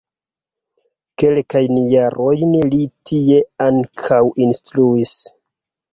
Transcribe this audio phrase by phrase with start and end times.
[1.23, 5.15] Kelkajn jarojn li tie ankaŭ instruis.